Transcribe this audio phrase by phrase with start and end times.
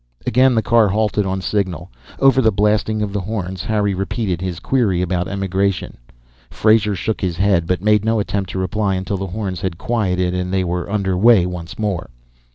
[0.25, 1.91] Again the car halted on signal.
[2.17, 5.95] Over the blasting of the horns, Harry repeated his query about emigration.
[6.49, 10.33] Frazer shook his head, but made no attempt to reply until the horns had quieted
[10.33, 12.09] and they were under way once more.